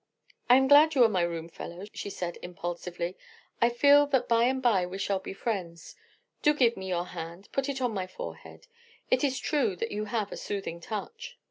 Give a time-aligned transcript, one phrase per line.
[0.49, 3.15] "I am glad you are my roomfellow," she said impulsively.
[3.61, 5.95] "I feel that by and by we shall be friends.
[6.41, 8.65] Do give me your hand; put it on my forehead.
[9.11, 11.37] It is true that you have a soothing touch."